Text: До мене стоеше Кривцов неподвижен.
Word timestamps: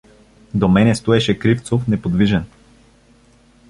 До 0.53 0.69
мене 0.69 0.95
стоеше 0.95 1.33
Кривцов 1.39 1.87
неподвижен. 1.89 2.45